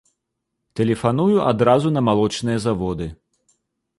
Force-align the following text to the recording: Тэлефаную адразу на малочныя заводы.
Тэлефаную 0.79 1.37
адразу 1.51 1.87
на 1.97 2.01
малочныя 2.09 2.63
заводы. 2.67 3.11